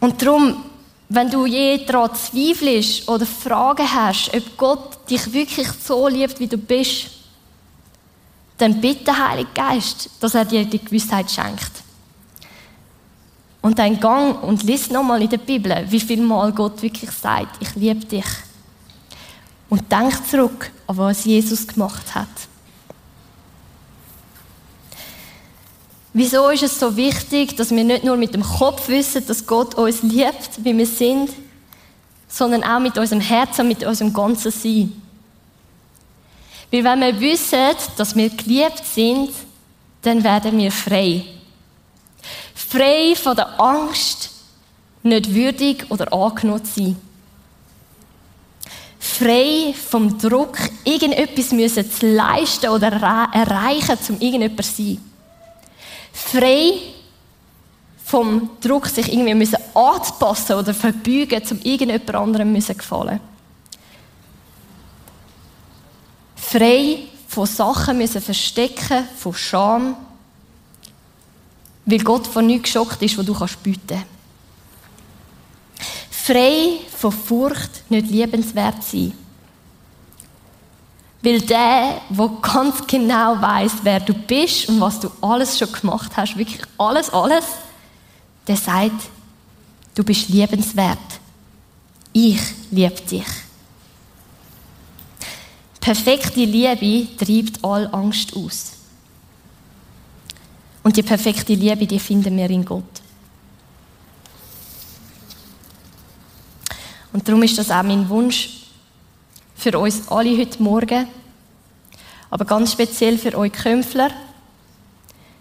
Und 0.00 0.21
darum, 0.21 0.64
wenn 1.09 1.31
du 1.31 1.47
je 1.47 1.85
daran 1.85 2.14
zweifelst 2.14 3.09
oder 3.09 3.26
Fragen 3.26 3.90
hast, 3.90 4.35
ob 4.35 4.57
Gott 4.57 5.11
dich 5.11 5.33
wirklich 5.33 5.69
so 5.69 6.09
liebt, 6.09 6.40
wie 6.40 6.47
du 6.47 6.59
bist, 6.59 7.11
dann 8.59 8.81
bitte, 8.81 9.16
Heiliger 9.16 9.50
Geist, 9.54 10.11
dass 10.21 10.35
er 10.35 10.45
dir 10.45 10.64
die 10.64 10.83
Gewissheit 10.83 11.31
schenkt. 11.31 11.73
Und 13.61 13.78
dann 13.78 13.99
gang 13.99 14.43
und 14.43 14.62
lies 14.62 14.90
nochmal 14.90 15.23
in 15.23 15.28
der 15.31 15.38
Bibel, 15.38 15.87
wie 15.88 16.00
viel 16.00 16.21
Mal 16.21 16.52
Gott 16.52 16.83
wirklich 16.83 17.11
sagt, 17.11 17.62
ich 17.62 17.75
liebe 17.75 18.04
dich. 18.04 18.26
Und 19.70 19.90
denk 19.90 20.27
zurück 20.29 20.70
an 20.87 20.98
was 20.98 21.25
Jesus 21.25 21.66
gemacht 21.66 22.14
hat. 22.14 22.29
Wieso 26.16 26.48
ist 26.50 26.62
es 26.62 26.79
so 26.79 26.96
wichtig, 26.96 27.57
dass 27.57 27.72
wir 27.72 27.83
nicht 27.83 28.05
nur 28.05 28.16
mit 28.16 28.35
dem 28.35 28.44
Kopf 28.44 28.87
wissen, 28.87 29.27
dass 29.27 29.44
Gott 29.44 29.74
uns 29.74 30.00
liebt, 30.03 30.64
wie 30.64 30.79
wir 30.79 30.87
sind, 30.87 31.31
sondern 32.29 32.62
auch 32.62 32.79
mit 32.79 32.96
unserem 32.96 33.20
Herzen, 33.20 33.66
mit 33.66 33.85
unserem 33.85 34.12
ganzen 34.12 34.53
Sein? 34.53 34.92
Weil 36.70 36.85
wenn 36.85 37.00
wir 37.00 37.20
wissen, 37.20 37.59
dass 37.96 38.14
wir 38.14 38.31
geliebt 38.31 38.85
sind, 38.85 39.31
dann 40.03 40.22
werden 40.22 40.57
wir 40.57 40.70
frei. 40.70 41.24
Frei 42.55 43.16
von 43.16 43.35
der 43.35 43.61
Angst, 43.61 44.31
nicht 45.03 45.35
würdig 45.35 45.85
oder 45.90 46.12
angenommen 46.12 46.64
zu 46.64 46.81
sein. 46.81 46.96
Frei 49.00 49.74
vom 49.90 50.16
Druck, 50.16 50.59
irgendetwas 50.85 51.48
zu 51.48 52.07
leisten 52.07 52.70
oder 52.70 52.92
erreichen, 52.92 53.98
um 54.11 54.20
irgendjemand 54.20 54.64
zu 54.64 54.72
sein 54.77 55.13
frei 56.14 56.81
vom 58.05 58.50
Druck, 58.61 58.87
sich 58.87 59.12
irgendwie 59.12 59.35
müssen 59.35 59.59
anzupassen 59.74 60.57
oder 60.57 60.72
verbeugen, 60.72 61.42
um 61.50 61.59
irgendjemand 61.62 62.14
anderem 62.14 62.53
müssen 62.53 62.77
gefallen. 62.77 63.20
Frei 66.37 66.98
von 67.27 67.46
Sachen 67.46 67.98
müssen 67.98 68.22
verstecken, 68.22 69.09
von 69.16 69.35
Scham, 69.35 69.96
weil 71.85 71.98
Gott 71.98 72.29
von 72.29 72.46
nichts 72.46 72.72
geschockt 72.72 73.03
ist, 73.03 73.18
was 73.18 73.27
du 73.27 73.35
kannst 73.35 73.62
bieten. 73.62 74.05
Frei 76.11 76.79
von 76.96 77.11
Furcht, 77.11 77.90
nicht 77.90 78.09
liebenswert 78.09 78.83
sein. 78.85 79.12
Weil 81.24 81.40
der, 81.40 82.02
der 82.10 82.30
ganz 82.42 82.87
genau 82.87 83.40
weiß, 83.40 83.72
wer 83.82 83.98
du 83.98 84.12
bist 84.12 84.68
und 84.68 84.78
was 84.78 85.00
du 85.00 85.10
alles 85.22 85.58
schon 85.58 85.72
gemacht 85.72 86.12
hast, 86.14 86.37
wirklich 86.37 86.60
alles, 86.76 87.08
alles, 87.08 87.46
der 88.46 88.58
sagt, 88.58 89.08
du 89.94 90.04
bist 90.04 90.28
liebenswert. 90.28 90.98
Ich 92.12 92.38
liebe 92.70 93.00
dich. 93.10 93.24
Perfekte 95.80 96.44
Liebe 96.44 97.16
treibt 97.16 97.64
all 97.64 97.88
Angst 97.92 98.37
aus. 98.37 98.72
Und 100.82 100.94
die 100.94 101.02
perfekte 101.02 101.54
Liebe, 101.54 101.87
die 101.87 102.00
finden 102.00 102.37
wir 102.37 102.50
in 102.50 102.66
Gott. 102.66 102.84
Und 107.14 107.26
darum 107.26 107.42
ist 107.44 107.56
das 107.56 107.70
auch 107.70 107.82
mein 107.82 108.06
Wunsch, 108.10 108.63
für 109.64 109.79
uns 109.79 110.07
alle 110.09 110.37
heute 110.37 110.62
Morgen, 110.62 111.09
aber 112.29 112.44
ganz 112.44 112.72
speziell 112.72 113.16
für 113.16 113.35
euch 113.35 113.50
Kämpfler, 113.50 114.11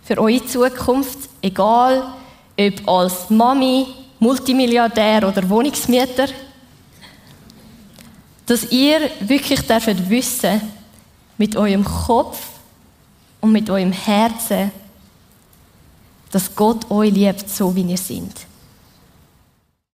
für 0.01 0.17
eure 0.17 0.45
Zukunft, 0.45 1.17
egal 1.41 2.13
ob 2.57 2.87
als 2.87 3.29
Mami, 3.29 3.85
Multimilliardär 4.19 5.27
oder 5.27 5.49
Wohnungsmieter, 5.49 6.27
dass 8.45 8.71
ihr 8.71 9.11
wirklich 9.19 9.59
dürft 9.59 10.09
wissen, 10.09 10.61
mit 11.37 11.57
eurem 11.57 11.83
Kopf 11.83 12.47
und 13.41 13.51
mit 13.51 13.69
eurem 13.69 13.91
Herzen, 13.91 14.71
dass 16.31 16.55
Gott 16.55 16.89
euch 16.89 17.11
liebt, 17.11 17.49
so 17.49 17.75
wie 17.75 17.81
ihr 17.81 17.97
seid. 17.97 18.52